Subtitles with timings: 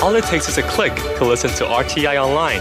[0.00, 2.60] All it takes is a click to listen to RTI online.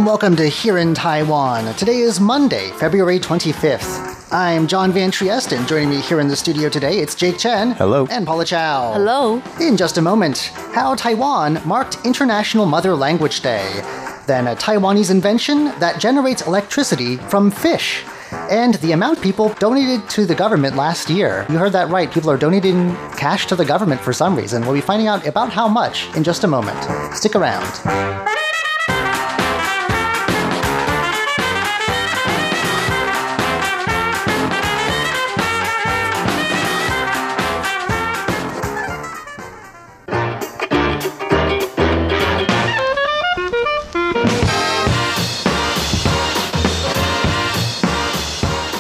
[0.10, 1.72] Welcome to Here in Taiwan.
[1.76, 4.34] Today is Monday, February 25th.
[4.34, 7.74] I'm John Van Trieste, and joining me here in the studio today, it's Jake Chen.
[7.74, 8.08] Hello.
[8.10, 8.94] And Paula Chow.
[8.94, 9.40] Hello.
[9.62, 13.82] In just a moment, how Taiwan marked International Mother Language Day.
[14.26, 18.04] Then a Taiwanese invention that generates electricity from fish.
[18.50, 21.46] And the amount people donated to the government last year.
[21.50, 22.12] You heard that right.
[22.12, 24.64] People are donating cash to the government for some reason.
[24.64, 26.80] We'll be finding out about how much in just a moment.
[27.16, 28.40] Stick around.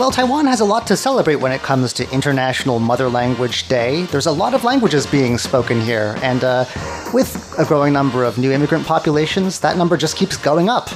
[0.09, 4.05] Well, Taiwan has a lot to celebrate when it comes to International Mother Language Day.
[4.05, 6.65] There's a lot of languages being spoken here, and uh,
[7.13, 10.89] with a growing number of new immigrant populations, that number just keeps going up.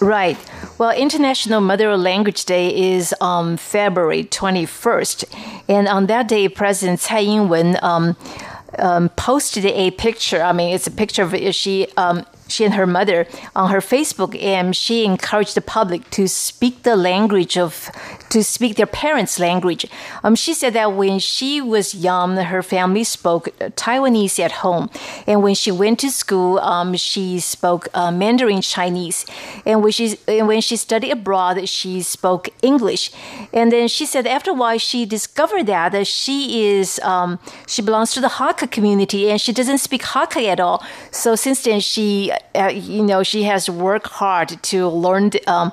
[0.00, 0.38] Right.
[0.78, 5.24] Well, International Mother Language Day is on February 21st.
[5.68, 8.16] And on that day, President Tsai Ing wen um,
[8.78, 10.40] um, posted a picture.
[10.40, 11.88] I mean, it's a picture of she.
[11.96, 16.82] Um, she and her mother on her Facebook, and she encouraged the public to speak
[16.82, 17.90] the language of,
[18.28, 19.86] to speak their parents' language.
[20.22, 24.90] Um, she said that when she was young, her family spoke Taiwanese at home,
[25.26, 29.26] and when she went to school, um, she spoke uh, Mandarin Chinese,
[29.64, 33.10] and when she and when she studied abroad, she spoke English.
[33.52, 37.82] And then she said after a while, she discovered that, that she is um, she
[37.82, 40.84] belongs to the Hakka community, and she doesn't speak Hakka at all.
[41.10, 45.72] So since then, she uh, you know, she has worked hard to learn the, um,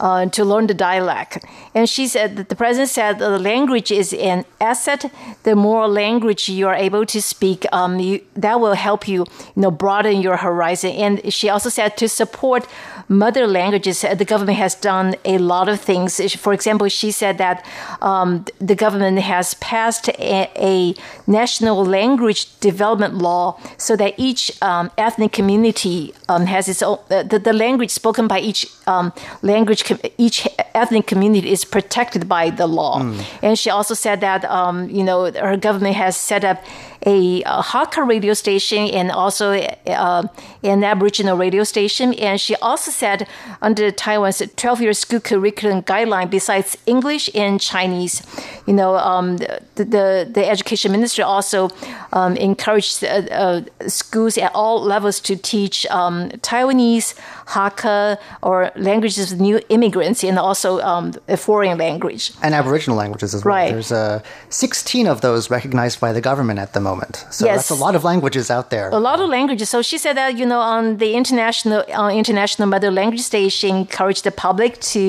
[0.00, 1.44] uh, to learn the dialect.
[1.74, 5.10] And she said that the president said the language is an asset.
[5.44, 9.24] The more language you are able to speak, um, you, that will help you,
[9.54, 10.90] you know, broaden your horizon.
[10.90, 12.66] And she also said to support
[13.08, 16.20] mother languages, the government has done a lot of things.
[16.36, 17.64] For example, she said that
[18.00, 20.94] um, the government has passed a, a,
[21.28, 27.22] national language development law so that each um, ethnic community um, has its own, uh,
[27.22, 29.12] the, the language spoken by each um,
[29.42, 29.82] language
[30.18, 33.00] each ethnic community is protected by the law.
[33.00, 33.24] Mm.
[33.42, 36.62] And she also said that um, you know her government has set up
[37.04, 40.26] a, a Hakka radio station and also uh,
[40.62, 42.14] an Aboriginal radio station.
[42.14, 43.28] And she also said
[43.60, 48.22] under Taiwan's 12-year school curriculum guideline, besides English and Chinese,
[48.66, 51.68] you know, um, the, the, the education ministry also
[52.12, 57.14] um, encouraged uh, uh, schools at all levels to teach um, Taiwanese,
[57.46, 62.32] Hakka, or languages of new immigrants, and also um, a foreign language.
[62.42, 63.54] And Aboriginal languages as well.
[63.54, 63.72] Right.
[63.72, 67.14] There's uh, 16 of those recognized by the government at the moment.
[67.30, 67.56] So yes.
[67.56, 68.86] that's a lot of languages out there.
[69.02, 69.66] A lot of languages.
[69.74, 73.68] So she said that, you know, on the international uh, International Mother Language Day, she
[73.68, 75.02] encouraged the public to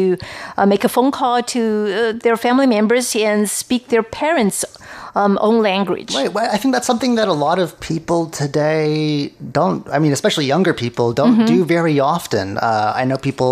[0.57, 4.65] uh, make a phone call to uh, their family members and speak their parents'
[5.15, 6.11] um, own language.
[6.15, 6.33] Right.
[6.35, 10.45] Well, I think that's something that a lot of people today don't, I mean, especially
[10.45, 11.53] younger people, don't mm-hmm.
[11.53, 12.57] do very often.
[12.57, 13.51] Uh, I know people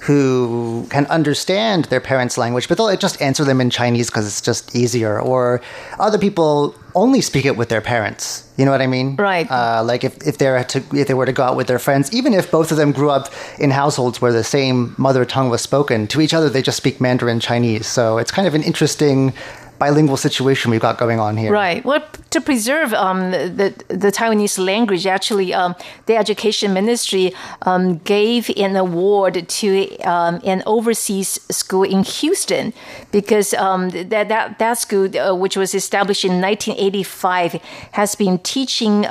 [0.00, 4.40] who can understand their parents' language, but they'll just answer them in Chinese because it's
[4.40, 5.20] just easier.
[5.20, 5.60] Or
[5.98, 8.48] other people only speak it with their parents.
[8.56, 9.16] You know what I mean?
[9.16, 9.50] Right.
[9.50, 12.12] Uh, like if, if they're to if they were to go out with their friends,
[12.12, 15.60] even if both of them grew up in households where the same mother tongue was
[15.60, 17.86] spoken, to each other they just speak Mandarin Chinese.
[17.86, 19.32] So it's kind of an interesting
[19.80, 21.50] bilingual situation we've got going on here.
[21.50, 21.82] Right.
[21.84, 27.32] Well, to preserve um, the, the Taiwanese language, actually, um, the Education Ministry
[27.62, 32.74] um, gave an award to um, an overseas school in Houston
[33.10, 37.54] because um, that, that, that school, uh, which was established in 1985,
[37.92, 39.06] has been teaching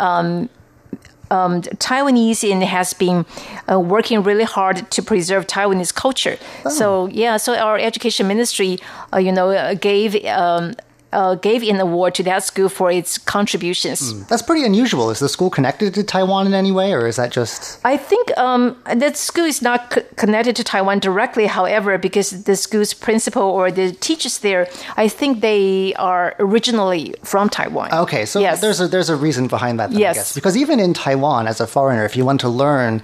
[1.31, 3.25] um, Taiwanese and has been
[3.71, 6.37] uh, working really hard to preserve Taiwanese culture.
[6.65, 6.69] Oh.
[6.69, 8.79] So yeah, so our education ministry,
[9.13, 10.75] uh, you know, uh, gave um,
[11.11, 13.99] uh, gave an award to that school for its contributions.
[14.27, 15.09] That's pretty unusual.
[15.09, 17.79] Is the school connected to Taiwan in any way, or is that just.
[17.83, 22.55] I think um, that school is not c- connected to Taiwan directly, however, because the
[22.55, 24.67] school's principal or the teachers there,
[24.97, 27.91] I think they are originally from Taiwan.
[27.93, 28.61] Okay, so Yes.
[28.61, 29.89] there's a there's a reason behind that.
[29.91, 30.15] Then, Yes.
[30.15, 30.35] I guess.
[30.35, 33.01] Because even in Taiwan, as a foreigner, if you want to learn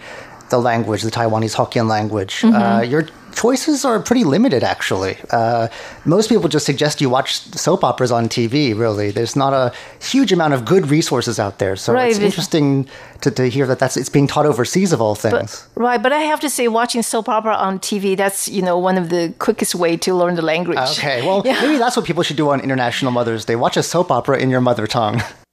[0.50, 2.92] the language, the Taiwanese Hokkien language, uh, Mm-hmm.
[3.36, 4.64] Choices are pretty limited.
[4.64, 5.68] Actually, uh,
[6.06, 8.78] most people just suggest you watch soap operas on TV.
[8.78, 9.72] Really, there's not a
[10.04, 11.76] huge amount of good resources out there.
[11.76, 12.88] So Right, it's interesting
[13.22, 15.68] to, to hear that that's it's being taught overseas of all things.
[15.76, 18.98] Right, but I have to say, watching soap opera on TV, that's, you know, one
[18.98, 20.78] of the quickest way to learn the language.
[20.78, 21.62] Okay, well, Yeah.
[21.62, 23.56] maybe that's what people should do on International Mother's Day.
[23.56, 25.22] Watch a soap opera in your mother tongue.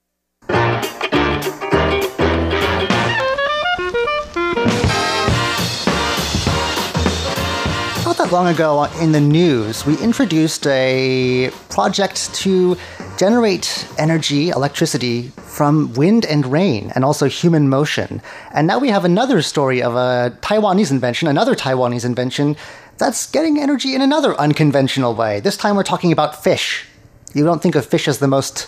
[8.33, 12.79] Long ago in the news, we introduced a project to
[13.19, 18.23] generate energy, electricity from wind and rain and also human motion.
[18.55, 22.57] And now we have another story of a Taiwanese invention, another Taiwanese invention
[22.97, 25.41] that's getting energy in another unconventional way.
[25.41, 26.87] This time we're talking about fish.
[27.35, 28.67] You don't think of fish as the most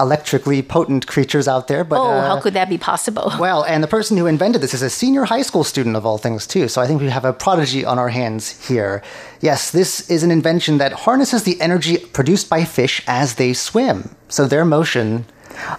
[0.00, 3.32] electrically potent creatures out there, but Oh, uh, how could that be possible?
[3.38, 6.18] well, and the person who invented this is a senior high school student of all
[6.18, 6.66] things, too.
[6.68, 9.02] So I think we have a prodigy on our hands here.
[9.40, 14.14] Yes, this is an invention that harnesses the energy produced by fish as they swim.
[14.28, 15.26] So their motion.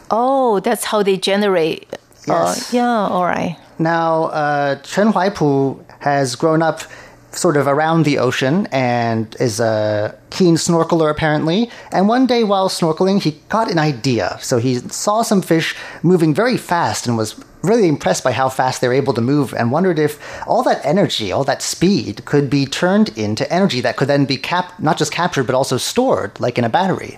[0.09, 1.87] Oh, that's how they generate.
[2.27, 2.73] Yes.
[2.73, 3.57] Uh, yeah, all right.
[3.79, 6.81] Now, uh, Chen Huaipu has grown up
[7.31, 11.69] sort of around the ocean and is a keen snorkeler apparently.
[11.91, 14.37] And one day while snorkeling, he got an idea.
[14.41, 18.81] So he saw some fish moving very fast and was really impressed by how fast
[18.81, 22.65] they're able to move and wondered if all that energy, all that speed could be
[22.65, 26.57] turned into energy that could then be cap- not just captured but also stored like
[26.57, 27.15] in a battery.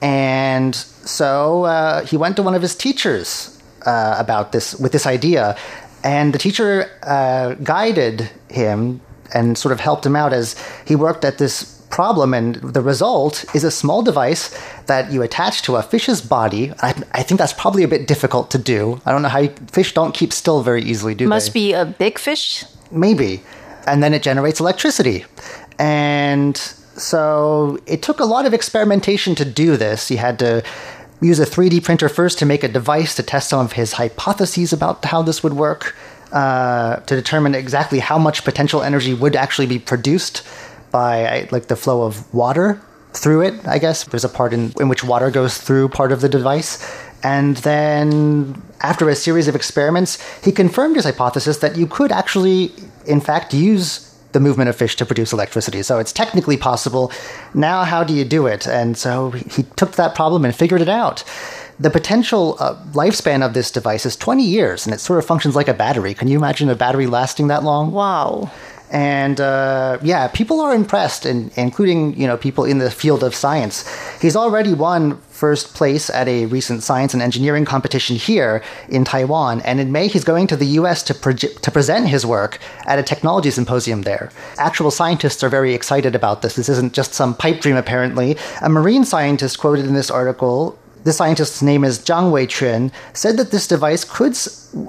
[0.00, 5.06] And so uh, he went to one of his teachers uh, about this with this
[5.06, 5.56] idea,
[6.04, 9.00] and the teacher uh, guided him
[9.34, 10.56] and sort of helped him out as
[10.86, 12.34] he worked at this problem.
[12.34, 16.72] And the result is a small device that you attach to a fish's body.
[16.80, 19.00] I, I think that's probably a bit difficult to do.
[19.04, 21.60] I don't know how you, fish don't keep still very easily, do Must they?
[21.60, 22.64] be a big fish.
[22.90, 23.42] Maybe.
[23.86, 25.24] And then it generates electricity.
[25.78, 30.08] And so it took a lot of experimentation to do this.
[30.08, 30.62] He had to
[31.20, 34.72] use a 3D printer first to make a device to test some of his hypotheses
[34.72, 35.94] about how this would work,
[36.32, 40.42] uh, to determine exactly how much potential energy would actually be produced
[40.90, 42.80] by like the flow of water
[43.12, 44.04] through it, I guess.
[44.04, 46.82] There's a part in, in which water goes through part of the device.
[47.22, 52.72] And then, after a series of experiments, he confirmed his hypothesis that you could actually,
[53.06, 55.82] in fact, use the movement of fish to produce electricity.
[55.82, 57.12] So it's technically possible.
[57.54, 58.66] Now, how do you do it?
[58.66, 61.22] And so he took that problem and figured it out.
[61.80, 65.56] The potential uh, lifespan of this device is 20 years, and it sort of functions
[65.56, 66.14] like a battery.
[66.14, 67.92] Can you imagine a battery lasting that long?
[67.92, 68.50] Wow.
[68.90, 73.34] and uh, yeah, people are impressed, and including you know people in the field of
[73.34, 73.88] science.
[74.20, 79.62] He's already won first place at a recent science and engineering competition here in Taiwan,
[79.62, 81.02] and in May he's going to the U.S.
[81.04, 84.30] to proje- to present his work at a technology symposium there.
[84.58, 86.54] Actual scientists are very excited about this.
[86.54, 88.36] This isn't just some pipe dream, apparently.
[88.60, 93.50] A marine scientist quoted in this article the scientist's name is Zhang Weiquan, said that
[93.50, 94.36] this device could,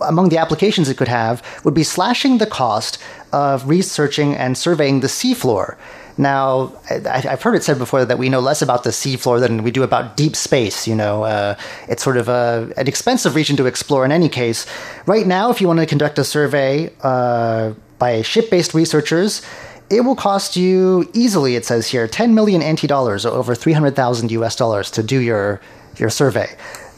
[0.01, 2.97] among the applications it could have, would be slashing the cost
[3.31, 5.77] of researching and surveying the seafloor.
[6.17, 9.63] Now, I, I've heard it said before that we know less about the seafloor than
[9.63, 10.87] we do about deep space.
[10.87, 11.55] You know, uh,
[11.87, 14.65] it's sort of a, an expensive region to explore in any case.
[15.07, 19.41] Right now, if you want to conduct a survey uh, by ship-based researchers,
[19.89, 24.31] it will cost you easily, it says here, 10 million NT dollars, or over 300,000
[24.31, 25.61] US dollars to do your,
[25.97, 26.55] your survey.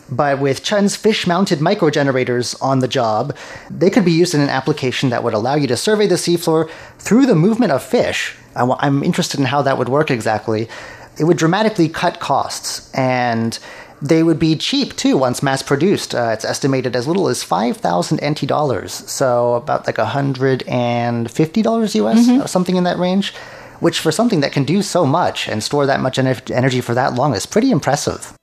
[0.09, 3.35] But with Chen's fish mounted microgenerators on the job,
[3.71, 6.69] they could be used in an application that would allow you to survey the seafloor
[6.99, 8.35] through the movement of fish.
[8.55, 10.69] I'm interested in how that would work exactly.
[11.17, 13.57] It would dramatically cut costs, and
[14.01, 16.13] they would be cheap too once mass produced.
[16.13, 22.45] Uh, it's estimated as little as 5,000 NT dollars, so about like $150 US, uh,
[22.45, 23.33] something in that range,
[23.79, 26.93] which for something that can do so much and store that much ener- energy for
[26.93, 28.33] that long is pretty impressive.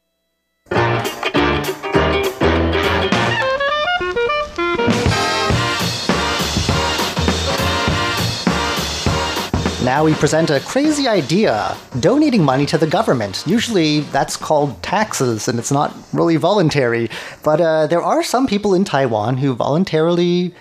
[9.85, 13.43] Now we present a crazy idea donating money to the government.
[13.49, 17.11] Usually that's called taxes and it's not really voluntary.
[17.43, 20.55] But uh, there are some people in Taiwan who voluntarily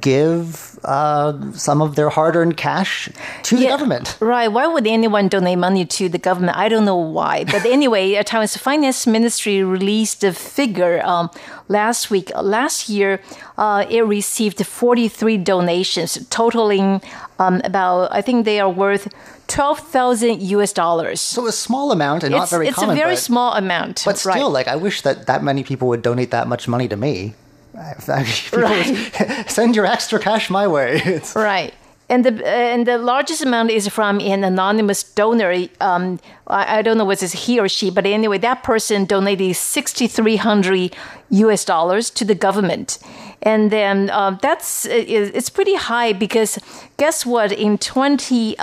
[0.00, 3.08] give uh, some of their hard earned cash
[3.42, 4.16] to the government.
[4.20, 4.48] Right.
[4.48, 6.56] Why would anyone donate money to the government?
[6.56, 7.44] I don't know why.
[7.44, 11.30] But anyway, uh, Taiwan's finance ministry released a figure um,
[11.68, 12.30] last week.
[12.34, 13.20] Last year,
[13.58, 17.02] uh, it received 43 donations, totaling
[17.38, 19.12] um, about, I think they are worth
[19.48, 21.20] 12,000 US dollars.
[21.20, 22.96] So a small amount and not very it's common.
[22.96, 24.02] a very but, small amount.
[24.04, 24.66] but still, right.
[24.66, 27.34] like, I wish that that many people would donate that much money to me.
[28.52, 29.50] Right.
[29.50, 30.96] Send your extra cash my way.
[31.06, 31.72] It's- Right.
[32.10, 35.54] And the and the largest amount is from an anonymous donor.
[35.80, 39.56] Um, I, I don't know whether it's he or she, but anyway, that person donated
[39.56, 40.94] sixty three hundred
[41.30, 41.64] U.S.
[41.64, 42.98] dollars to the government,
[43.40, 46.58] and then um, that's it- it's pretty high because
[46.98, 47.52] guess what?
[47.52, 48.54] In twenty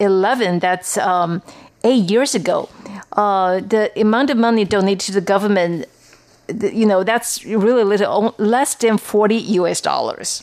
[0.00, 1.42] eleven, that's um,
[1.84, 2.68] eight years ago,
[3.12, 5.84] uh, the amount of money donated to the government
[6.48, 10.42] you know that's really little less than 40 us dollars.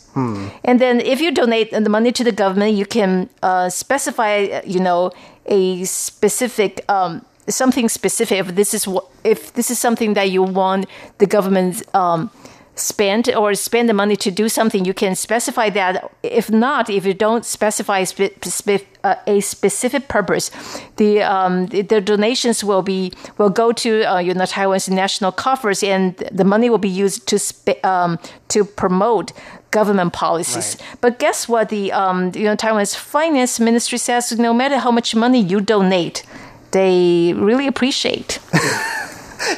[0.63, 4.62] And then if you donate the money to the government you can uh, specify uh,
[4.65, 5.12] you know
[5.45, 8.39] a specific um, something specific.
[8.39, 10.86] If this is what if this is something that you want
[11.17, 12.29] the government um,
[12.75, 16.12] spend or spend the money to do something you can specify that.
[16.24, 20.50] If not if you don't specify spe- spe- uh, a specific purpose
[20.96, 25.32] the, um, the the donations will be will go to uh, you know Taiwan's national
[25.32, 29.34] coffers and the money will be used to spe- um, to promote
[29.72, 30.77] government policies.
[30.80, 30.98] Right.
[31.01, 31.70] but guess what?
[31.70, 36.24] The um, you know Taiwan's finance ministry says no matter how much money you donate
[36.72, 38.39] they really appreciate.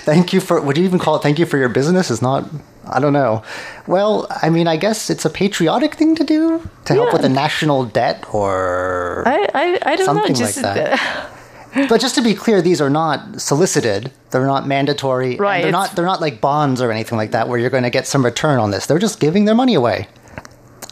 [0.03, 1.23] Thank you for would you even call it?
[1.23, 2.11] Thank you for your business?
[2.11, 2.43] Is not
[2.87, 3.43] i don't know.
[3.87, 7.13] Well i mean i guess it's a patriotic thing to do to help Yeah.
[7.13, 11.29] with the national debt or I I, I don't Something know just like that.
[11.89, 14.11] but just to be clear these are not solicited.
[14.31, 15.31] They're not mandatory.
[15.31, 17.83] And Right, they're not they're not like bonds or anything like that where you're going
[17.83, 18.85] to get some return on this.
[18.85, 20.07] They're just giving their money away.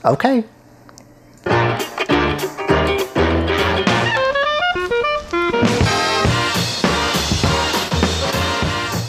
[0.03, 0.43] Okay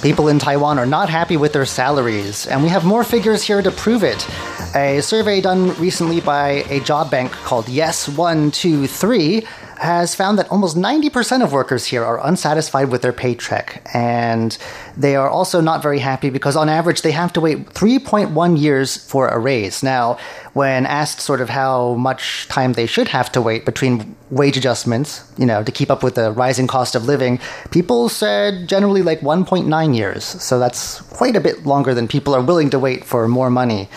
[0.04, 3.62] People in Taiwan are not happy with their salaries, and we have more figures here
[3.62, 4.28] to prove it.
[4.76, 9.46] A survey done recently by a job bank called Yes123
[9.84, 14.58] has found that almost 90% of workers here are unsatisfied with their paycheck, and
[14.96, 18.96] they are also not very happy because on average they have to wait 3.1 years
[18.96, 19.82] for a raise.
[19.82, 20.18] Now,
[20.54, 25.22] when asked sort of how much time they should have to wait between wage adjustments,
[25.36, 27.38] you know, to keep up with the rising cost of living,
[27.70, 30.24] people said generally like 1.9 years.
[30.24, 33.88] So that's quite a bit longer than people are willing to wait for more money.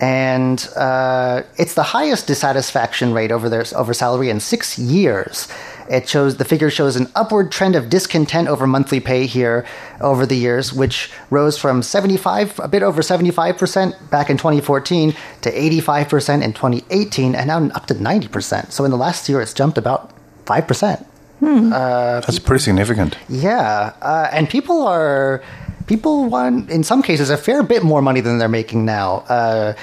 [0.00, 5.46] And uh, it's the highest dissatisfaction rate over their over salary in six years.
[5.90, 9.66] It shows the figure shows an upward trend of discontent over monthly pay here
[10.00, 15.50] over the years, which rose from 75, a bit over 75% back in 2014 to
[15.50, 18.70] 85% in 2018, and now up to 90%.
[18.70, 20.12] So in the last year, it's jumped about
[20.46, 21.04] 5%.
[22.20, 23.16] That's pretty significant.
[23.28, 25.42] Yeah, uh, and people are
[25.90, 29.08] people want in some cases a fair bit more money than they're making now.
[29.28, 29.74] Uh,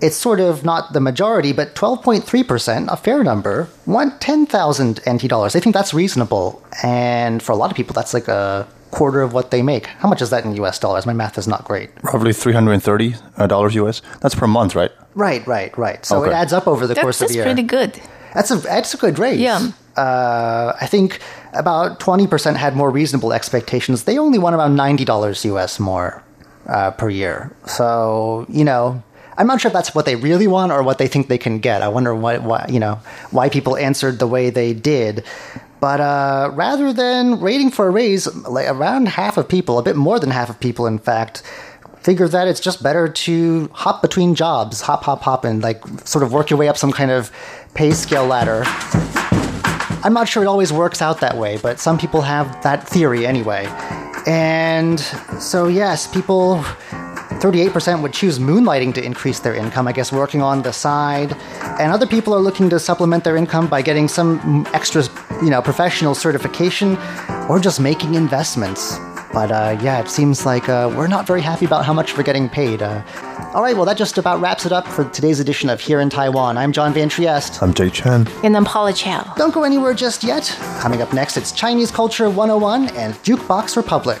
[0.00, 5.54] it's sort of not the majority, but 12.3%, a fair number, want 10,000 NT dollars.
[5.54, 6.62] They think that's reasonable.
[6.84, 9.86] And for a lot of people, that's like a quarter of what they make.
[10.02, 11.04] How much is that in US dollars?
[11.04, 11.90] My math is not great.
[12.02, 14.02] Roughly $330 uh, US.
[14.20, 14.92] That's per month, right?
[15.14, 16.04] Right, right, right.
[16.06, 17.44] So it adds up over the That's, course of that's the year.
[17.46, 18.00] pretty good.
[18.34, 19.40] That's a that's a good raise.
[19.40, 19.70] Yeah.
[19.96, 21.20] Uh, I think
[21.52, 24.04] about twenty percent had more reasonable expectations.
[24.04, 26.22] They only want around ninety dollars US more
[26.66, 27.54] uh, per year.
[27.66, 29.02] So you know,
[29.38, 31.58] I'm not sure if that's what they really want or what they think they can
[31.58, 31.82] get.
[31.82, 33.00] I wonder why, why you know
[33.30, 35.24] why people answered the way they did.
[35.78, 39.94] But uh, rather than waiting for a raise, like around half of people, a bit
[39.94, 41.42] more than half of people, in fact,
[42.00, 46.22] figure that it's just better to hop between jobs, hop, hop, hop, and like sort
[46.22, 47.30] of work your way up some kind of
[47.74, 48.64] pay scale ladder.
[50.06, 53.26] I'm not sure it always works out that way, but some people have that theory
[53.26, 53.66] anyway.
[54.24, 55.00] And
[55.40, 56.58] so, yes, people,
[57.42, 61.32] 38% would choose moonlighting to increase their income, I guess working on the side.
[61.80, 65.02] And other people are looking to supplement their income by getting some extra,
[65.42, 66.96] you know, professional certification
[67.48, 69.00] or just making investments.
[69.32, 72.22] But uh, yeah, it seems like uh, we're not very happy about how much we're
[72.22, 72.82] getting paid.
[72.82, 73.02] Uh,
[73.54, 76.10] all right, well, that just about wraps it up for today's edition of Here in
[76.10, 76.56] Taiwan.
[76.56, 77.62] I'm John Van Trieste.
[77.62, 78.26] I'm Jay Chen.
[78.44, 79.32] And I'm Paula Chow.
[79.36, 80.54] Don't go anywhere just yet.
[80.78, 84.20] Coming up next, it's Chinese Culture 101 and Jukebox Republic.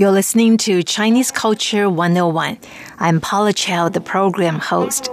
[0.00, 2.56] You're listening to Chinese Culture 101.
[2.98, 5.10] I'm Paula Chow, the program host.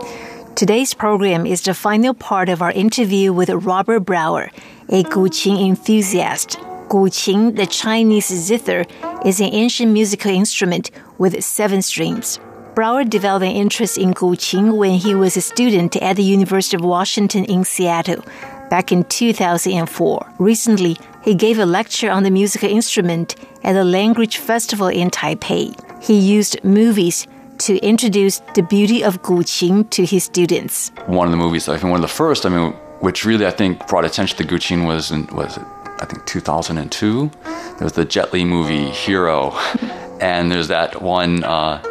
[0.56, 4.50] Today's program is the final part of our interview with Robert Brower,
[4.88, 6.52] a Guqin enthusiast.
[6.88, 8.86] Guqin, the Chinese zither,
[9.26, 12.40] is an ancient musical instrument with seven strings.
[12.74, 16.86] Brower developed an interest in Guqin when he was a student at the University of
[16.86, 18.24] Washington in Seattle
[18.70, 20.34] back in 2004.
[20.40, 25.76] Recently, he gave a lecture on the musical instrument at the Language Festival in Taipei.
[26.04, 27.28] He used movies
[27.60, 30.92] to introduce the beauty of Guqin to his students.
[31.06, 33.52] One of the movies, I think one of the first, I mean, which really I
[33.52, 35.58] think brought attention to Guqin was in, was
[36.00, 37.32] I think 2002.
[37.44, 39.52] There was the Jet Li movie Hero,
[40.22, 41.82] and there's that one uh,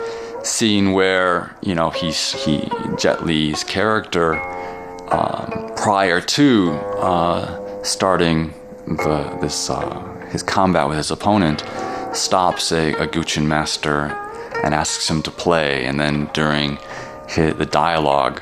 [0.42, 2.68] scene where you know he's he
[2.98, 4.34] Jet Li's character
[5.08, 8.52] um, prior to uh, starting
[8.86, 11.64] the, this uh, his combat with his opponent
[12.12, 14.06] stops a, a Guqin master
[14.64, 16.78] and asks him to play, and then during
[17.28, 18.40] his, the dialogue,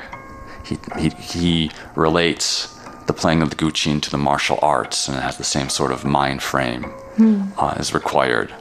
[0.65, 2.73] he, he, he relates
[3.05, 5.91] the playing of the Guqin to the martial arts, and it has the same sort
[5.91, 6.85] of mind frame
[7.17, 7.51] mm.
[7.57, 8.53] uh, as required.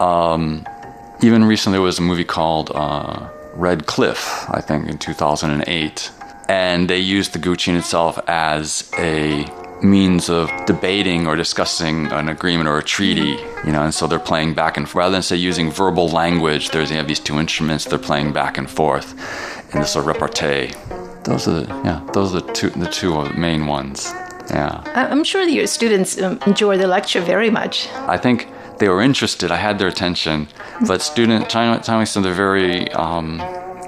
[0.00, 0.66] Um,
[1.22, 6.10] even recently, there was a movie called uh, Red Cliff, I think, in 2008,
[6.50, 9.46] and they used the Guqin itself as a
[9.82, 14.18] means of debating or discussing an agreement or a treaty, you know, and so they're
[14.18, 15.02] playing back and forth.
[15.02, 18.58] rather than say using verbal language, there's they have these two instruments, they're playing back
[18.58, 19.08] and forth
[19.72, 20.72] in this sort of repartee.
[21.22, 23.12] Those are the, yeah, those are the two the two
[23.46, 24.12] main ones.
[24.50, 24.82] Yeah.
[24.96, 27.88] I'm sure your students um, enjoy the lecture very much.
[28.16, 28.48] I think
[28.80, 29.52] they were interested.
[29.52, 30.48] I had their attention,
[30.88, 33.38] but student China Chinese they're very um,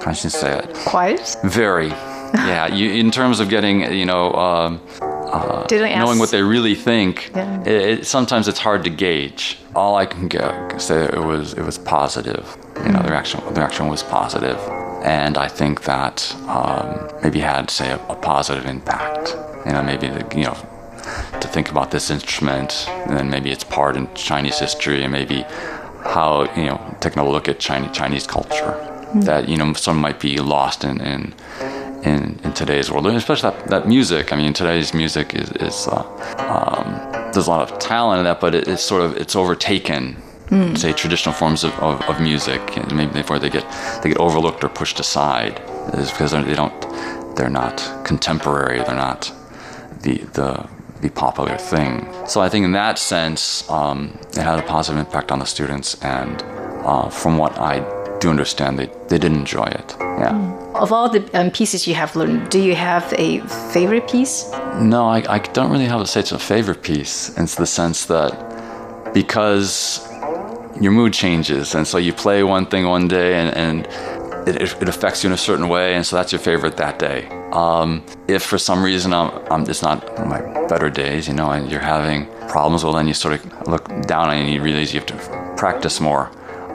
[0.05, 0.75] how should I say it?
[0.87, 1.37] Quiet.
[1.45, 1.93] Very.
[2.43, 2.67] Yeah.
[2.67, 4.33] you, in terms of getting you know.
[4.35, 4.81] Um,
[5.33, 7.63] uh, knowing what they really think, yeah.
[7.63, 9.59] it, it, sometimes it's hard to gauge.
[9.75, 12.57] All I can get, say it was it was positive.
[12.85, 13.05] You know, mm.
[13.05, 14.59] the reaction the reaction was positive,
[15.03, 19.35] and I think that um, maybe had say a, a, positive impact.
[19.65, 20.57] You know, maybe the, you know
[21.41, 25.43] to think about this instrument, and then maybe its part in Chinese history, and maybe
[26.05, 28.77] how you know taking a look at Chinese Chinese culture.
[29.15, 29.25] Mm.
[29.25, 31.35] That you know some might be lost in, in
[32.03, 34.33] in, in today's world, especially that, that music.
[34.33, 36.03] I mean, today's music is, is uh,
[36.39, 40.17] um, there's a lot of talent in that, but it, it's sort of it's overtaken.
[40.47, 40.77] Mm.
[40.77, 43.65] Say traditional forms of, of, of music, and maybe before they get
[44.03, 45.63] they get overlooked or pushed aside,
[45.95, 46.79] is because they don't
[47.37, 48.79] they're not contemporary.
[48.85, 49.33] They're not
[50.03, 50.69] the the
[51.01, 52.07] the popular thing.
[52.27, 56.01] So I think in that sense, um, it had a positive impact on the students,
[56.03, 56.43] and
[56.85, 57.81] uh, from what I
[58.19, 59.97] do understand, they, they did enjoy it.
[59.99, 60.33] Yeah.
[60.33, 60.62] Mm.
[60.75, 63.41] Of all the um, pieces you have learned, do you have a
[63.73, 64.51] favorite piece?
[64.81, 68.07] No, I, I don't really have to say it's a favorite piece in the sense
[68.07, 70.09] that because
[70.81, 74.89] your mood changes, and so you play one thing one day and, and it, it,
[74.89, 77.29] affects you in a certain way, and so that's your favorite that day.
[77.53, 81.71] Um, if for some reason I'm, I'm, it's not my better days, you know, and
[81.71, 85.07] you're having problems, well, then you sort of look down and you realize you have
[85.09, 86.31] to practice more.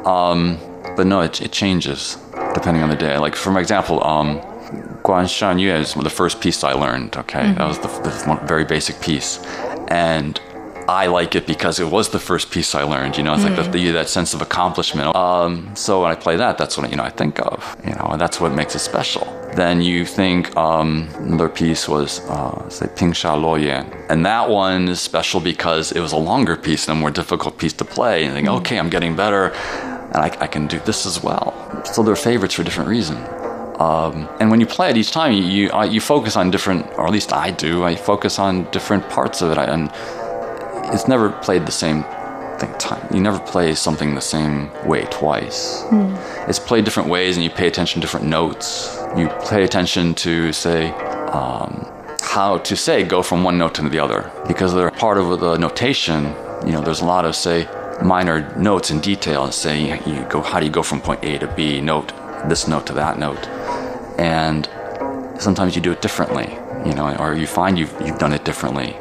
[0.08, 0.60] Um,
[0.96, 2.18] but no, it, it changes
[2.54, 3.18] depending on the day.
[3.18, 4.40] Like for example, um,
[5.04, 7.16] Guan Shan Yue is the first piece I learned.
[7.18, 7.58] Okay, mm-hmm.
[7.58, 9.40] that was the, the very basic piece,
[9.88, 10.40] and
[10.88, 13.18] I like it because it was the first piece I learned.
[13.18, 13.58] You know, it's mm.
[13.58, 15.14] like the, the, that sense of accomplishment.
[15.16, 17.76] Um, so when I play that, that's what you know I think of.
[17.86, 19.26] You know, and that's what makes it special.
[19.54, 24.50] Then you think um, another piece was uh, say Ping Sha Luo Yan, and that
[24.50, 27.86] one is special because it was a longer piece and a more difficult piece to
[27.86, 28.24] play.
[28.24, 28.58] And you think, mm.
[28.60, 29.54] okay, I'm getting better
[30.14, 31.54] and I, I can do this as well.
[31.86, 33.20] So they're favorites for different reasons.
[33.80, 36.88] Um, and when you play it each time, you you, uh, you, focus on different,
[36.98, 37.84] or at least I do.
[37.84, 39.92] I focus on different parts of it, and
[40.92, 42.04] it's never played the same
[42.58, 42.74] thing.
[42.80, 45.84] Time you never play something the same way twice.
[45.92, 46.50] Mm.
[46.50, 48.98] It's played different ways, and you pay attention to different notes.
[49.16, 50.90] You pay attention to say.
[51.28, 51.86] Um,
[52.22, 55.58] how to say go from one note to the other because they're part of the
[55.58, 56.26] notation
[56.66, 57.64] you know there's a lot of say
[58.04, 61.48] minor notes in detail say you go how do you go from point A to
[61.48, 62.14] B note
[62.48, 63.48] this note to that note.
[64.20, 64.70] And
[65.40, 68.96] sometimes you do it differently you know or you find you've, you've done it differently.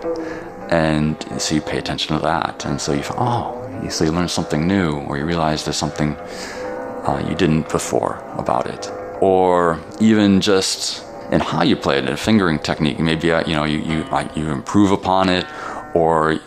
[0.71, 2.65] And so you pay attention to that.
[2.65, 7.25] And so you oh so you learn something new or you realize there's something uh,
[7.29, 8.91] you didn't before about it.
[9.21, 12.99] Or even just in how you play it a fingering technique.
[12.99, 15.47] Maybe uh, you know you, you, uh, you improve upon it
[15.95, 16.41] or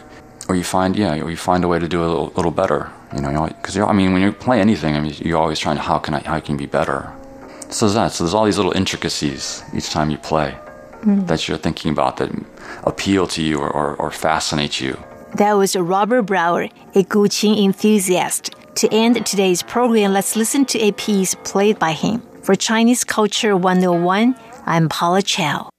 [0.50, 2.52] or you find yeah, or you find a way to do it a little, little
[2.52, 2.92] better.
[3.16, 5.82] You know, because I mean, when you play anything, I mean, you're always trying to
[5.82, 7.14] how can I how can be better.
[7.70, 8.12] So there's that.
[8.12, 10.58] So there's all these little intricacies each time you play
[11.02, 11.28] mm.
[11.28, 12.32] that you're thinking about that
[12.84, 14.98] appeal to you or, or, or fascinate you.
[15.36, 16.64] That was Robert Brower,
[16.96, 18.56] a Guqin enthusiast.
[18.76, 22.24] To end today's program, let's listen to a piece played by him.
[22.42, 24.36] For Chinese Culture 101,
[24.66, 25.70] I'm Paula Chow.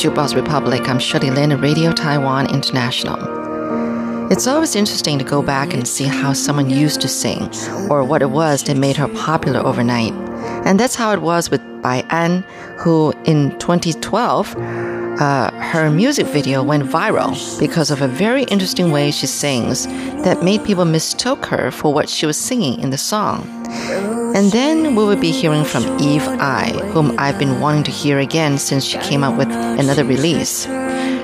[0.00, 0.88] Jukebox Republic.
[0.88, 3.18] I'm Shirley Lin at Radio Taiwan International.
[4.32, 7.50] It's always interesting to go back and see how someone used to sing,
[7.90, 10.14] or what it was that made her popular overnight.
[10.64, 12.42] And that's how it was with Bai An,
[12.78, 19.10] who in 2012, uh, her music video went viral because of a very interesting way
[19.10, 19.86] she sings
[20.24, 23.59] that made people mistook her for what she was singing in the song.
[24.40, 28.18] And then we will be hearing from Eve Ai, whom I've been wanting to hear
[28.20, 30.64] again since she came out with another release.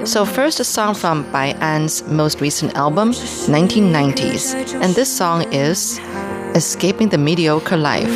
[0.04, 4.52] So first a song from Bai An's most recent album, 1990s,
[4.82, 5.98] and this song is
[6.54, 8.12] Escaping the Mediocre Life.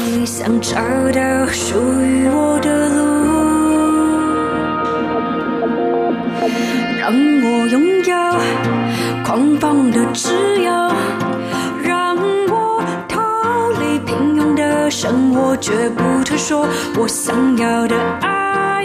[14.91, 16.67] 生活，绝不退缩。
[16.99, 18.85] 我想要的爱，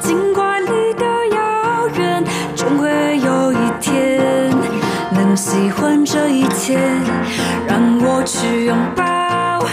[0.00, 1.04] 尽管离得
[1.36, 2.24] 遥远，
[2.56, 4.50] 终会有一天
[5.10, 6.78] 能喜欢这一切，
[7.66, 9.64] 让我去拥抱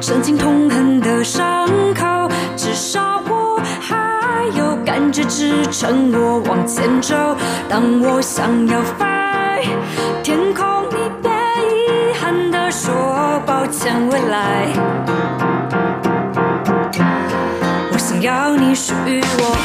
[0.00, 7.14] 曾经痛恨的伤口，至少我还有感觉支撑我往前走。
[7.68, 9.04] 当我想要飞，
[10.22, 14.68] 天空你别遗憾地说抱歉，未来。
[17.90, 19.56] 我想要你属于我。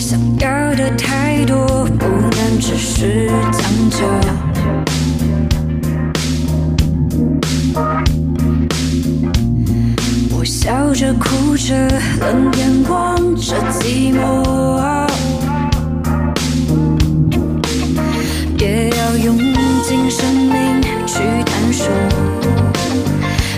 [0.00, 1.81] 想要的太多，
[2.64, 4.06] 只是将就。
[10.30, 11.74] 我笑着哭着，
[12.20, 15.08] 冷眼望着寂寞，
[18.58, 19.36] 也要用
[19.82, 21.88] 尽生命去探索，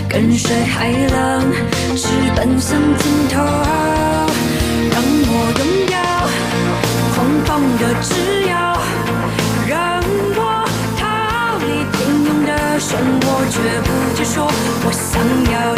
[0.09, 0.91] 跟谁还，
[14.35, 14.45] 说
[14.85, 15.74] 我想要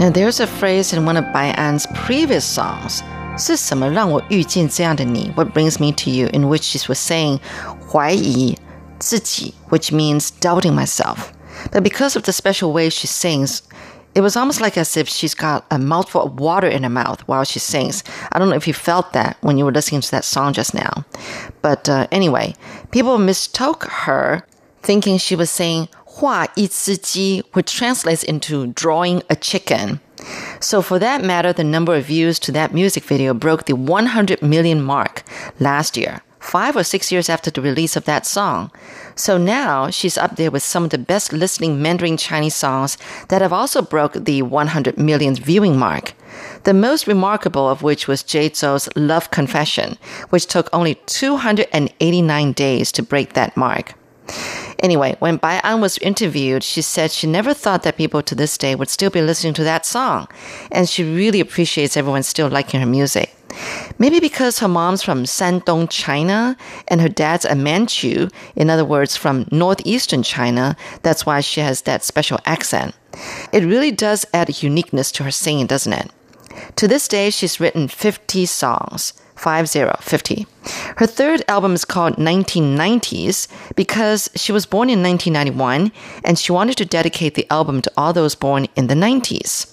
[0.00, 3.02] Now, there's a phrase in one of Bai An's previous songs.
[3.38, 5.32] 是什么让我遇见这样的你?
[5.34, 6.28] What brings me to you?
[6.28, 7.40] In which she was saying
[7.90, 8.56] 怀疑
[8.98, 11.32] 自己, which means doubting myself.
[11.70, 13.60] But because of the special way she sings,
[14.14, 17.20] it was almost like as if she's got a mouthful of water in her mouth
[17.26, 18.02] while she sings.
[18.32, 20.72] I don't know if you felt that when you were listening to that song just
[20.72, 21.04] now.
[21.60, 22.54] But uh, anyway,
[22.90, 24.42] people mistook her
[24.82, 25.88] thinking she was saying
[26.21, 29.99] 画一只鸡 which translates into drawing a chicken.
[30.59, 34.39] So for that matter, the number of views to that music video broke the 100
[34.43, 35.23] million mark
[35.59, 38.69] last year, five or six years after the release of that song.
[39.15, 43.41] So now she's up there with some of the best listening Mandarin Chinese songs that
[43.41, 46.13] have also broke the 100 million viewing mark.
[46.65, 49.97] The most remarkable of which was Jay Chou's Love Confession,
[50.29, 53.95] which took only 289 days to break that mark.
[54.79, 58.57] Anyway, when Bai An was interviewed, she said she never thought that people to this
[58.57, 60.27] day would still be listening to that song,
[60.71, 63.35] and she really appreciates everyone still liking her music.
[63.99, 66.57] Maybe because her mom's from Shandong, China,
[66.87, 71.81] and her dad's a Manchu, in other words, from northeastern China, that's why she has
[71.83, 72.95] that special accent.
[73.51, 76.11] It really does add a uniqueness to her singing, doesn't it?
[76.77, 79.13] To this day, she's written 50 songs.
[79.41, 80.45] 50,
[80.97, 85.91] Her third album is called 1990s because she was born in 1991
[86.23, 89.65] and she wanted to dedicate the album to all those born in the 90s.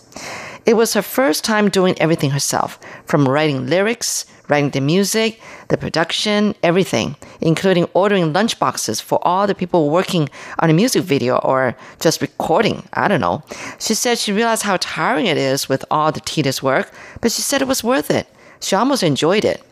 [0.65, 5.77] It was her first time doing everything herself, from writing lyrics, writing the music, the
[5.77, 11.77] production, everything, including ordering lunchboxes for all the people working on a music video or
[12.01, 12.83] just recording.
[12.95, 13.43] I don't know.
[13.79, 17.43] She said she realized how tiring it is with all the tedious work, but she
[17.43, 18.27] said it was worth it.
[18.61, 19.63] She almost enjoyed it.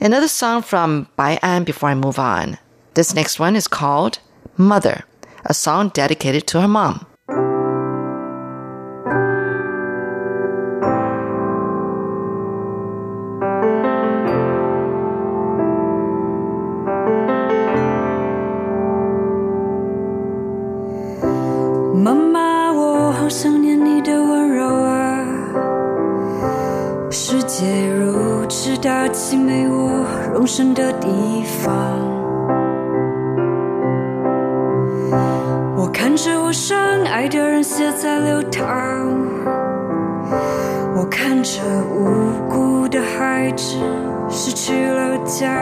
[0.00, 2.58] Another song from Bai An before I move on.
[2.94, 4.18] This next one is called
[4.56, 5.04] Mother,
[5.44, 7.06] a song dedicated to her mom.
[23.30, 23.68] 生的
[28.48, 31.70] 直到挤没我容身的地方，
[35.76, 38.66] 我看着我深爱的人血在流淌，
[40.96, 41.60] 我看着
[41.92, 43.76] 无辜的孩子
[44.30, 45.52] 失去了家。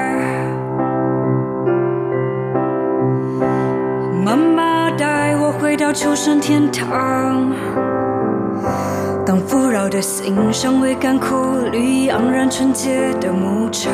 [4.25, 7.51] 妈妈带我回到求生天堂，
[9.27, 11.35] 当富饶的心尚未干枯，
[11.73, 13.93] 绿意盎然纯洁的牧场。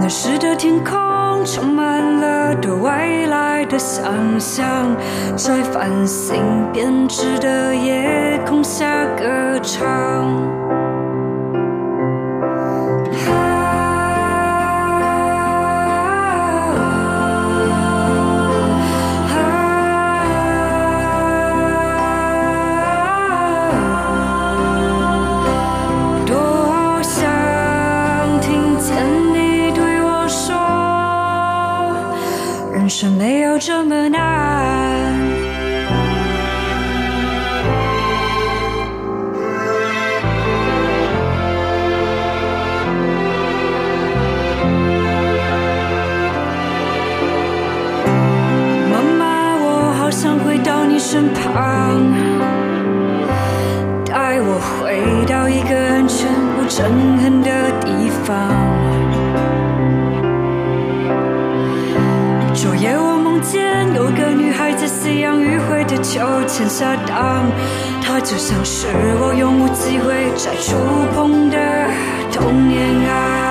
[0.00, 4.96] 那时的天空充满了对未来的想象，
[5.36, 6.36] 在繁星
[6.72, 10.69] 编织的夜空下歌唱。
[33.62, 34.18] 这么难。
[48.90, 52.00] 妈妈，我好想回到你身旁，
[54.06, 56.84] 带我回到一个安全不憎
[57.20, 58.59] 恨的地方。
[65.02, 67.50] 夕阳余晖的秋千下荡，
[68.02, 68.86] 它就像是
[69.18, 70.76] 我永无机会再触
[71.14, 71.56] 碰的
[72.30, 73.49] 童年啊。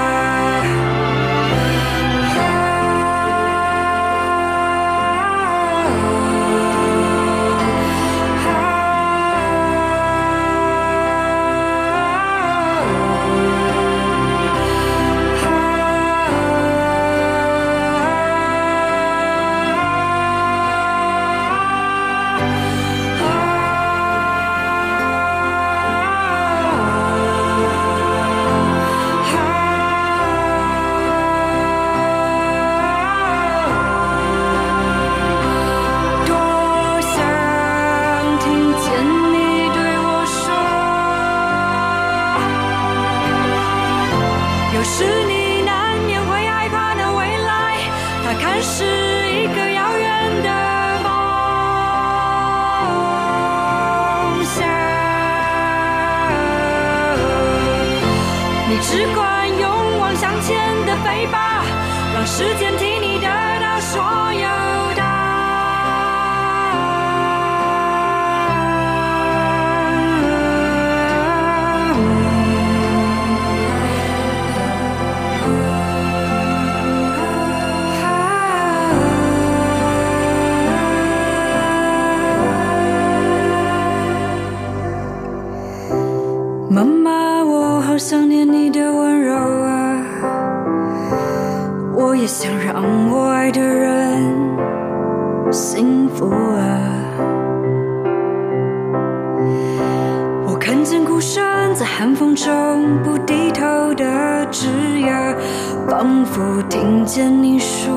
[107.09, 107.89] 见你输，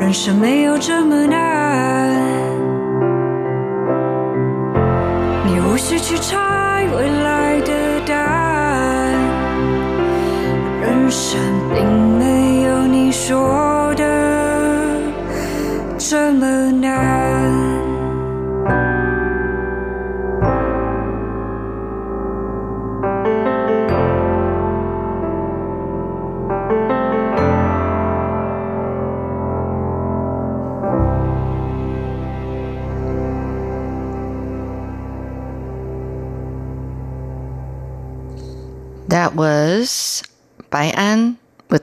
[0.00, 1.65] 人生没有这么难。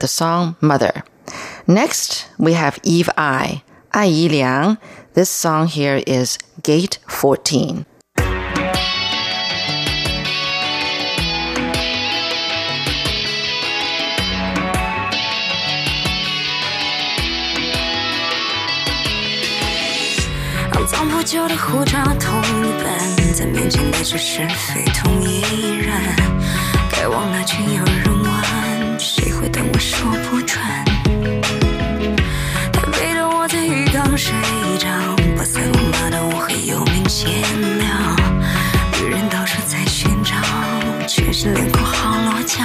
[0.03, 1.03] the song Mother.
[1.67, 4.77] Next, we have Eve I, Ai Yi Liang.
[5.13, 7.85] This song here is Gate 14.
[20.71, 25.41] 肮脏破旧的护照同一本，在面前对着是非同一
[25.77, 25.93] 人。
[26.91, 28.22] 该忘了却有人问，谁
[29.44, 30.58] 会等我说不准？
[32.72, 34.32] 台北的我在浴缸睡
[34.78, 34.88] 着，
[35.36, 37.30] 巴塞罗那的我和游民闲
[37.78, 37.86] 聊，
[38.98, 40.34] 女人到处在寻找，
[41.06, 42.64] 却是脸孔好落脚。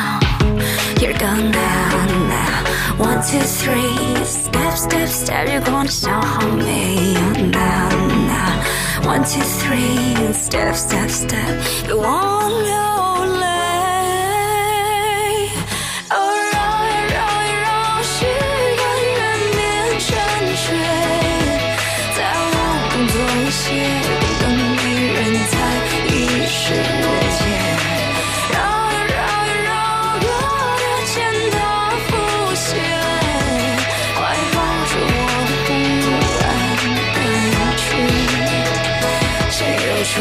[1.01, 2.63] You're gone now, now.
[2.97, 4.23] One, two, three.
[4.23, 5.51] Step, step, step.
[5.51, 7.19] 月光的笑好美哦
[7.51, 7.89] now,
[8.29, 8.55] now.
[9.05, 10.15] One, two, three.
[10.31, 11.59] Step, step, step.
[11.85, 12.98] 别忘了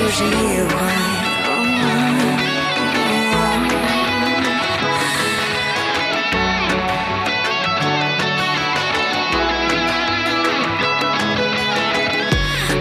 [0.08, 0.30] 又出现意
[0.62, 0.72] 外？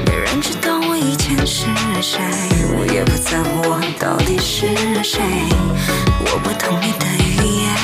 [0.06, 1.66] 没人知道我以前是
[2.02, 2.22] 谁，
[2.78, 4.68] 我也不在乎我到底是
[5.04, 5.20] 谁。
[6.22, 7.76] 我不懂你的语言，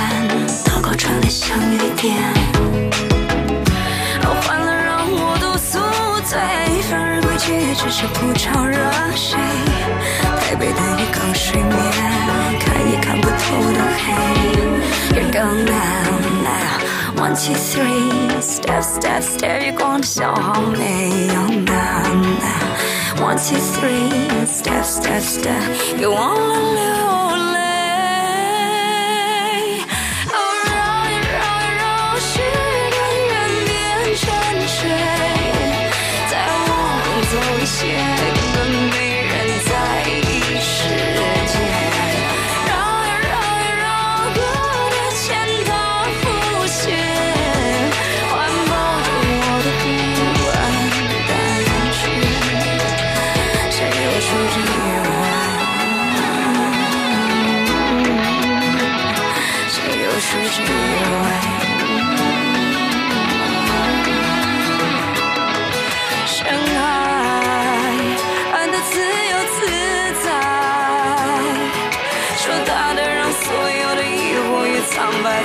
[0.64, 2.43] 祷告传来像雨点。
[7.44, 8.78] 反而规矩只是不招惹
[9.16, 9.38] 谁。
[10.40, 11.72] 台北的浴缸睡眠，
[12.60, 13.36] 看也看不透
[13.74, 14.04] 的黑。
[15.16, 16.80] You're gone now, now.
[17.22, 18.42] One, two, three.
[18.42, 19.60] Step, step, step.
[19.62, 23.24] 月光的笑好美哦 now, now.
[23.24, 24.46] One, two, three.
[24.46, 25.62] Step, step, step.
[26.00, 26.73] you're on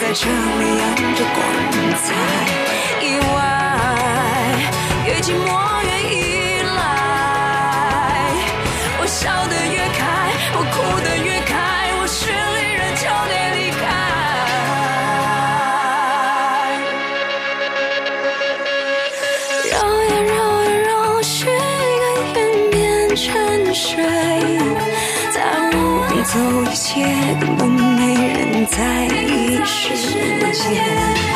[0.08, 0.32] 在这里
[0.78, 1.38] 扬着光
[2.02, 2.06] 彩。
[3.02, 3.36] 意外，
[5.06, 5.46] 越寂寞
[5.84, 6.16] 越依
[6.62, 6.80] 赖，
[8.98, 10.00] 我笑得越开，
[10.54, 11.52] 我哭得越开，
[12.00, 13.84] 我是离人就得离开。
[19.68, 20.90] 绕呀绕呀绕，
[21.20, 22.36] 许个愿
[22.70, 22.80] 变
[23.14, 23.26] 成
[23.74, 23.92] 水，
[25.34, 25.36] 在
[25.74, 25.76] 我
[26.08, 26.32] 抢走
[26.62, 27.04] 一切，
[27.38, 29.37] 根本没人在意
[29.68, 31.27] 时间。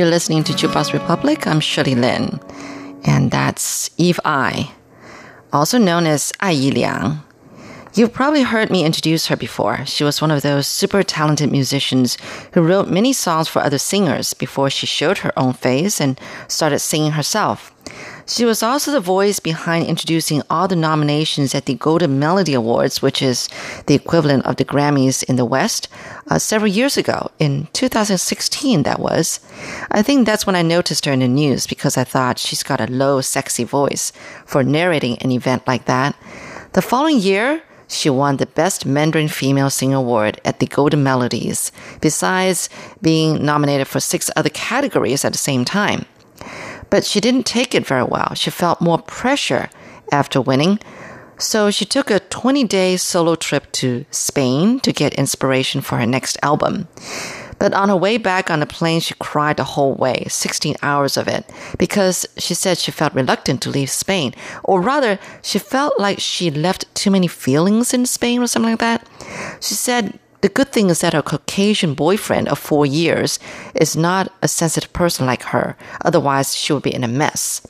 [0.00, 1.46] You're listening to Jukebox Republic.
[1.46, 2.40] I'm Shirley Lin.
[3.04, 4.70] And that's Eve Ai,
[5.52, 7.20] also known as Ai Yi Liang.
[7.92, 9.84] You've probably heard me introduce her before.
[9.84, 12.16] She was one of those super talented musicians
[12.52, 16.18] who wrote many songs for other singers before she showed her own face and
[16.48, 17.74] started singing herself.
[18.30, 23.02] She was also the voice behind introducing all the nominations at the Golden Melody Awards,
[23.02, 23.48] which is
[23.86, 25.88] the equivalent of the Grammys in the West,
[26.28, 29.40] uh, several years ago, in 2016, that was.
[29.90, 32.80] I think that's when I noticed her in the news because I thought she's got
[32.80, 34.12] a low, sexy voice
[34.46, 36.14] for narrating an event like that.
[36.74, 41.72] The following year, she won the Best Mandarin Female Singer Award at the Golden Melodies,
[42.00, 42.68] besides
[43.02, 46.06] being nominated for six other categories at the same time.
[46.90, 48.34] But she didn't take it very well.
[48.34, 49.70] She felt more pressure
[50.12, 50.78] after winning.
[51.38, 56.06] So she took a 20 day solo trip to Spain to get inspiration for her
[56.06, 56.88] next album.
[57.58, 61.18] But on her way back on the plane, she cried the whole way, 16 hours
[61.18, 61.44] of it,
[61.78, 64.34] because she said she felt reluctant to leave Spain.
[64.64, 68.80] Or rather, she felt like she left too many feelings in Spain or something like
[68.80, 69.06] that.
[69.60, 73.38] She said the good thing is that her Caucasian boyfriend of four years
[73.74, 75.76] is not a sensitive person like her.
[76.04, 77.66] Otherwise, she would be in a mess.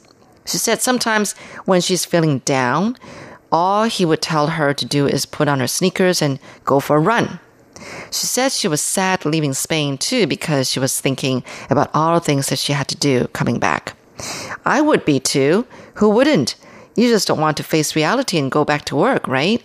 [0.47, 1.33] She said sometimes
[1.64, 2.97] when she's feeling down,
[3.53, 6.97] all he would tell her to do is put on her sneakers and go for
[6.97, 7.41] a run.
[8.11, 12.25] She said she was sad leaving Spain too because she was thinking about all the
[12.25, 13.97] things that she had to do coming back.
[14.64, 15.66] I would be too.
[15.95, 16.57] Who wouldn't?
[16.95, 19.62] You just don't want to face reality and go back to work, right?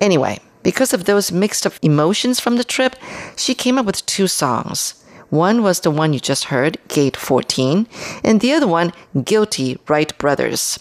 [0.00, 2.96] Anyway, because of those mixed up emotions from the trip,
[3.36, 4.94] she came up with two songs.
[5.30, 7.86] One was the one you just heard, Gate 14,
[8.24, 8.92] and the other one,
[9.22, 10.78] Guilty Wright Brothers.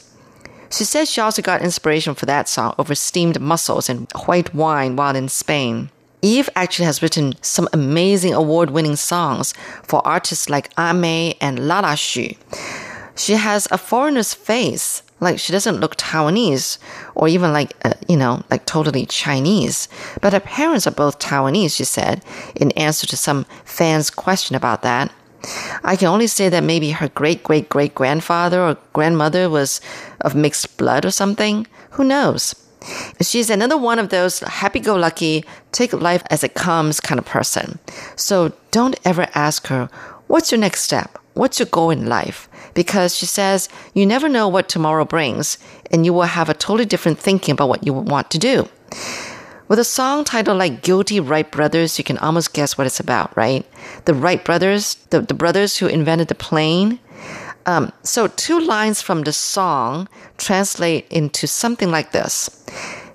[0.72, 4.96] She says she also got inspiration for that song over steamed mussels and white wine
[4.96, 5.92] while in Spain.
[6.24, 9.54] Eve actually has written some amazing award winning songs
[9.84, 12.34] for artists like A-Mei and Lala Hsu.
[13.16, 16.78] She has a foreigner's face, like she doesn't look Taiwanese
[17.16, 19.88] or even like, uh, you know, like totally Chinese.
[20.22, 22.24] But her parents are both Taiwanese, she said,
[22.56, 25.12] in answer to some fans' question about that.
[25.84, 29.82] I can only say that maybe her great great great grandfather or grandmother was
[30.22, 31.68] of mixed blood or something.
[31.92, 32.56] Who knows?
[33.22, 37.26] She's another one of those happy go lucky, take life as it comes kind of
[37.26, 37.80] person.
[38.16, 39.90] So don't ever ask her,
[40.28, 41.20] What's your next step?
[41.34, 42.50] What's your goal in life?
[42.74, 45.58] Because she says you never know what tomorrow brings,
[45.92, 48.68] and you will have a totally different thinking about what you want to do.
[49.68, 53.36] With a song titled like Guilty Wright Brothers, you can almost guess what it's about,
[53.36, 53.66] right?
[54.06, 57.00] The Wright brothers, the, the brothers who invented the plane.
[57.66, 62.50] Um, so two lines from the song translate into something like this.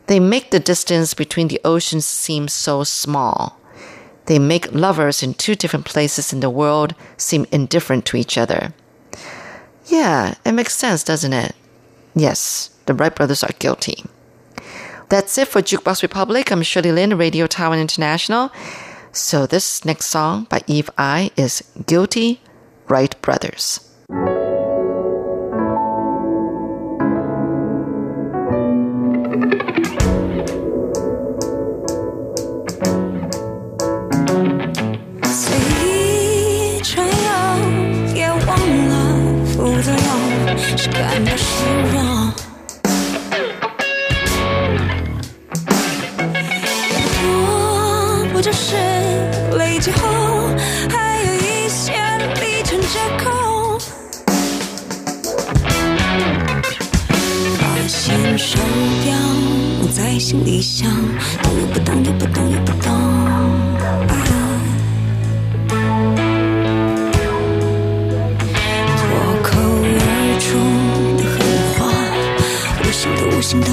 [0.07, 3.61] They make the distance between the oceans seem so small.
[4.25, 8.73] They make lovers in two different places in the world seem indifferent to each other.
[9.89, 11.55] Yeah, it makes sense, doesn't it?
[12.15, 14.05] Yes, the Wright brothers are guilty.
[15.09, 16.53] That's it for Jukebox Republic.
[16.53, 18.51] I'm Shirley Lin, Radio Taiwan International.
[19.13, 22.41] So this next song by Eve Ai is Guilty
[22.89, 23.88] Wright Brothers.
[48.61, 48.75] 是
[49.57, 50.01] 累积后，
[50.91, 51.93] 还有一些
[52.41, 53.79] 里程折扣。
[57.57, 58.59] 发现手
[59.05, 59.15] 表
[59.95, 60.91] 在心里响，
[61.43, 62.91] 动又不动，又不动，又不动。
[68.99, 69.01] 脱
[69.45, 69.49] 口
[69.95, 70.01] 而
[70.43, 70.47] 出
[71.17, 71.37] 的狠
[71.79, 71.79] 话，
[72.83, 73.67] 无心的无心的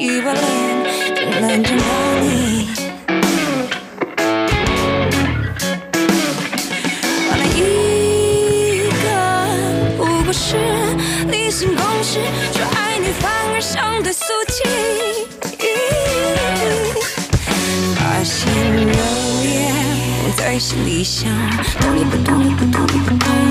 [0.00, 0.40] 一，把脸
[1.14, 1.84] 就能见到
[2.22, 2.68] 你。
[7.28, 9.04] 换了一个，
[9.98, 10.56] 不过是
[11.30, 12.18] 例行公事，
[12.54, 14.64] 说爱你反而相对俗气。
[17.94, 18.82] 发现热
[19.42, 19.68] 烈
[20.24, 21.30] 不再是理想，
[21.78, 23.49] 懂你不懂你不懂你不懂。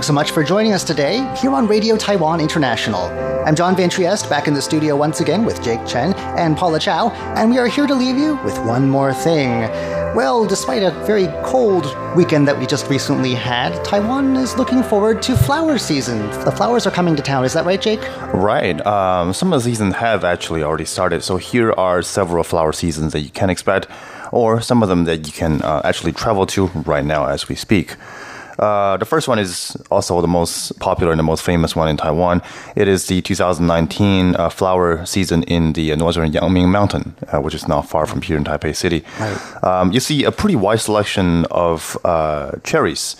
[0.00, 3.02] Thanks so much for joining us today here on Radio Taiwan International.
[3.46, 6.80] I'm John Van Trieste back in the studio once again with Jake Chen and Paula
[6.80, 9.60] Chow, and we are here to leave you with one more thing.
[10.16, 11.84] Well, despite a very cold
[12.16, 16.30] weekend that we just recently had, Taiwan is looking forward to flower season.
[16.46, 18.00] The flowers are coming to town, is that right, Jake?
[18.32, 18.80] Right.
[18.86, 21.22] Um, some of the seasons have actually already started.
[21.22, 23.86] So here are several flower seasons that you can expect,
[24.32, 27.54] or some of them that you can uh, actually travel to right now as we
[27.54, 27.96] speak.
[28.60, 31.96] Uh, the first one is also the most popular and the most famous one in
[31.96, 32.42] Taiwan.
[32.76, 37.66] It is the 2019 uh, flower season in the northern Yangming Mountain, uh, which is
[37.66, 39.02] not far from here in Taipei City.
[39.62, 43.16] Um, you see a pretty wide selection of uh, cherries.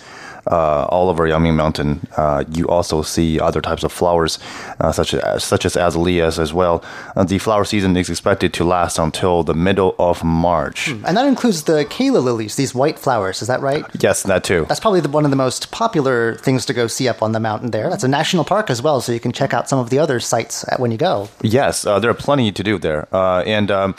[0.49, 4.39] Uh, all over Yangming Mountain, uh, you also see other types of flowers,
[4.79, 6.83] uh, such as such as azaleas as well.
[7.15, 10.87] Uh, the flower season is expected to last until the middle of March.
[10.89, 13.85] And that includes the calla lilies, these white flowers, is that right?
[13.99, 14.65] Yes, that too.
[14.67, 17.39] That's probably the, one of the most popular things to go see up on the
[17.39, 17.89] mountain there.
[17.89, 20.19] That's a national park as well, so you can check out some of the other
[20.19, 21.29] sites at- when you go.
[21.43, 23.95] Yes, uh, there are plenty to do there, uh, and um,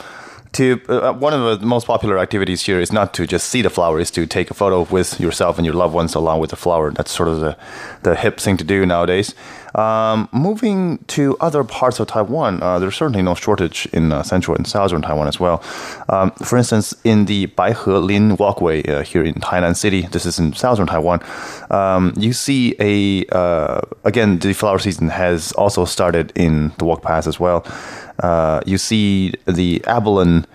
[0.53, 3.69] to uh, one of the most popular activities here is not to just see the
[3.69, 6.55] flower, is to take a photo with yourself and your loved ones along with the
[6.55, 6.91] flower.
[6.91, 7.57] That's sort of the
[8.03, 9.35] the hip thing to do nowadays.
[9.75, 14.55] Um, moving to other parts of Taiwan, uh, there's certainly no shortage in uh, central
[14.55, 15.63] and southern Taiwan as well.
[16.09, 20.37] Um, for instance, in the Baihe Lin Walkway uh, here in Tainan City, this is
[20.37, 21.21] in southern Taiwan,
[21.71, 27.01] um, you see a, uh, again, the flower season has also started in the walk
[27.01, 27.65] path as well.
[28.23, 30.45] Uh, you see the abutilon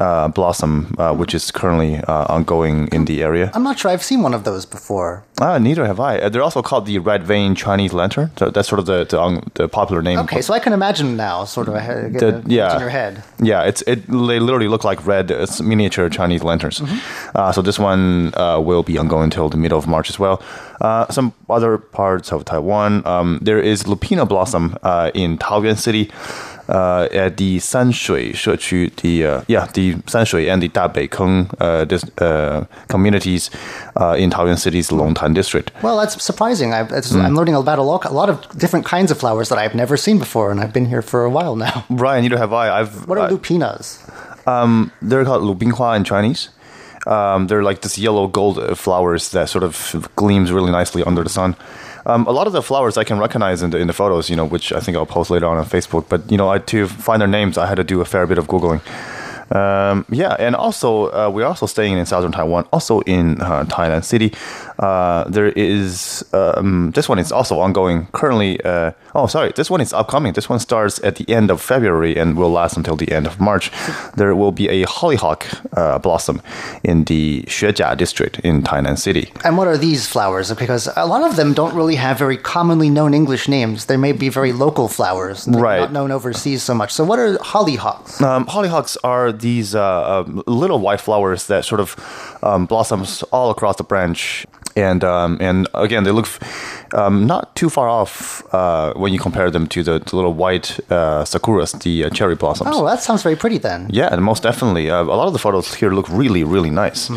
[0.00, 3.50] uh, blossom, uh, which is currently uh, ongoing in the area.
[3.54, 5.24] I'm not sure I've seen one of those before.
[5.40, 6.18] Ah, neither have I.
[6.20, 8.30] Uh, they're also called the red vein Chinese lantern.
[8.36, 10.18] So that's sort of the the, um, the popular name.
[10.20, 12.74] Okay, so I can imagine now, sort of, The- yeah.
[12.74, 13.24] in your head.
[13.42, 14.06] Yeah, it's it.
[14.06, 16.80] They literally look like red it's miniature Chinese lanterns.
[17.34, 20.40] Uh, so this one uh, will be ongoing until the middle of March as well.
[20.80, 26.08] Uh, some other parts of Taiwan, um, there is lupina blossom uh, in Taoyuan City.
[26.68, 32.04] Uh, at the Sanshui 社区, the uh, yeah, the Sanshui and the Dabeikeng uh, dis,
[32.18, 33.50] uh, communities
[33.96, 35.72] uh, in Taoyuan City's Longtan district.
[35.82, 36.72] Well, that's surprising.
[36.74, 39.74] I, am learning about a lot, a lot of different kinds of flowers that I've
[39.74, 41.84] never seen before, and I've been here for a while now.
[41.98, 42.80] Right, neither have I.
[42.80, 43.98] I've What are I- lupinas?
[44.46, 46.50] Um, they're called lubinghua in Chinese.
[47.06, 51.22] Um, they're like this yellow gold uh, flowers that sort of gleams really nicely under
[51.22, 51.56] the sun.
[52.08, 54.36] Um, a lot of the flowers I can recognize in the, in the photos, you
[54.36, 56.08] know, which I think I'll post later on on Facebook.
[56.08, 58.38] But you know, I, to find their names, I had to do a fair bit
[58.38, 58.80] of googling.
[59.54, 64.04] Um, yeah, and also uh, we're also staying in southern Taiwan, also in uh, Tainan
[64.04, 64.32] City.
[64.78, 68.60] Uh, there is um, this one is also ongoing currently.
[68.64, 70.32] Uh, oh, sorry, this one is upcoming.
[70.34, 73.40] This one starts at the end of February and will last until the end of
[73.40, 73.70] March.
[74.16, 76.40] There will be a hollyhock uh, blossom
[76.84, 79.32] in the Xuejia district in Tainan City.
[79.44, 80.52] And what are these flowers?
[80.54, 83.86] Because a lot of them don't really have very commonly known English names.
[83.86, 85.80] They may be very local flowers, Right.
[85.80, 86.92] not known overseas so much.
[86.92, 88.20] So, what are hollyhocks?
[88.22, 91.96] Um, hollyhocks are these uh, um, little white flowers that sort of
[92.42, 94.46] um, blossoms all across the branch,
[94.78, 96.28] and um, and again they look
[96.94, 100.78] um, not too far off uh, when you compare them to the, the little white
[100.90, 102.70] uh, sakuras, the uh, cherry blossoms.
[102.72, 103.88] Oh, that sounds very pretty then.
[103.90, 104.90] Yeah, and most definitely.
[104.90, 107.10] Uh, a lot of the photos here look really, really nice.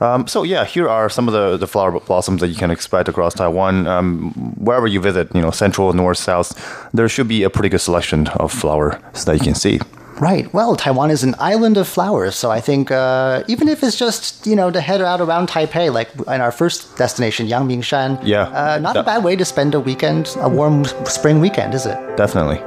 [0.00, 3.08] Um, so yeah, here are some of the, the flower blossoms that you can expect
[3.08, 3.86] across Taiwan.
[3.86, 6.50] Um, wherever you visit, you know, central, north, south,
[6.92, 9.78] there should be a pretty good selection of flowers that you can see.
[10.20, 10.52] Right.
[10.54, 14.46] Well, Taiwan is an island of flowers, so I think uh, even if it's just
[14.46, 18.42] you know to head out around Taipei, like in our first destination, Yangmingshan, Yeah.
[18.48, 21.98] uh, not a bad way to spend a weekend, a warm spring weekend, is it?
[22.16, 22.58] Definitely.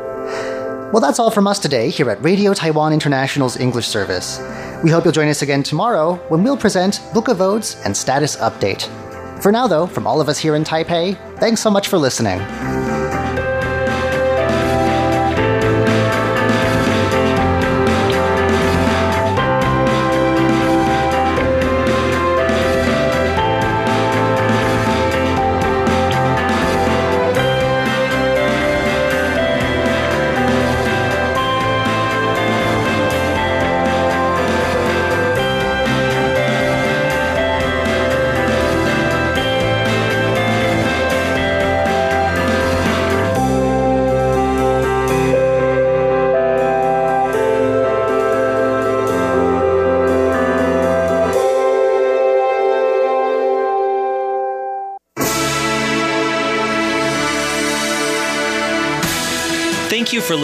[0.92, 4.40] Well, that's all from us today here at Radio Taiwan International's English service.
[4.84, 8.36] We hope you'll join us again tomorrow when we'll present Book of Odes and Status
[8.38, 8.84] Update.
[9.42, 12.40] For now, though, from all of us here in Taipei, thanks so much for listening.